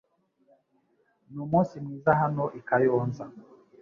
[1.33, 3.25] Numunsi mwiza hano i Kayonza.